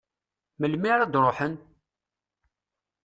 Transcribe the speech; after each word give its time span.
Melmi 0.59 0.89
ara 0.93 1.05
d-ruḥen? 1.11 1.53